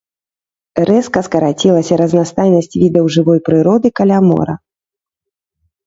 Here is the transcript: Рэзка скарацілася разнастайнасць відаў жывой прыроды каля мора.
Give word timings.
Рэзка 0.89 1.19
скарацілася 1.27 1.93
разнастайнасць 2.03 2.73
відаў 2.83 3.05
жывой 3.19 3.39
прыроды 3.51 3.87
каля 4.01 4.19
мора. 4.33 4.61